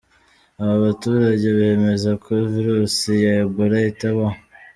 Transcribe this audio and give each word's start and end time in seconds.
Abo 0.61 0.75
baturage 0.85 1.47
bemeza 1.57 2.11
ko 2.23 2.33
virusi 2.51 3.11
ya 3.23 3.33
Ebola 3.43 3.77
itabaho. 3.91 4.37